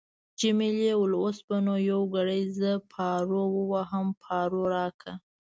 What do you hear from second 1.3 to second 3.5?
به نو یو ګړی زه پارو